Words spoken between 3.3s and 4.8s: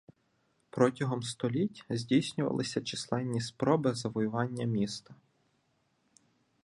спроби завоювання